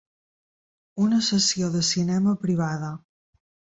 [1.07, 2.91] Una sessió de cinema privada.